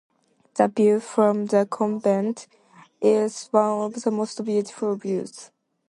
The 0.55 0.67
view 0.67 0.99
from 0.99 1.45
the 1.45 1.67
Convent 1.69 2.47
is 2.99 3.49
one 3.51 3.81
of 3.85 4.01
the 4.01 4.09
most 4.09 4.43
beautiful 4.43 4.95
views. 4.95 5.51